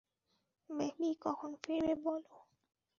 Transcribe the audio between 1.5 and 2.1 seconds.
ফিরবে